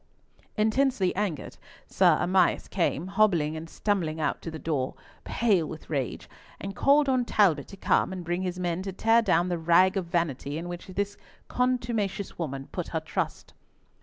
Intensely 0.57 1.15
angered, 1.15 1.57
Sir 1.85 2.17
Amias 2.19 2.67
came, 2.67 3.05
hobbling 3.05 3.55
and 3.55 3.69
stumbling 3.69 4.19
out 4.19 4.41
to 4.41 4.49
the 4.49 4.57
door, 4.57 4.95
pale 5.25 5.67
with 5.67 5.91
rage, 5.91 6.27
and 6.59 6.75
called 6.75 7.07
on 7.07 7.23
Talbot 7.23 7.67
to 7.67 7.77
come 7.77 8.11
and 8.11 8.25
bring 8.25 8.41
his 8.41 8.57
men 8.57 8.81
to 8.81 8.93
tear 8.93 9.21
down 9.21 9.47
the 9.49 9.59
rag 9.59 9.97
of 9.97 10.07
vanity 10.07 10.57
in 10.57 10.67
which 10.67 10.87
this 10.87 11.17
contumacious 11.47 12.39
woman 12.39 12.67
put 12.71 12.87
her 12.87 12.99
trust. 12.99 13.53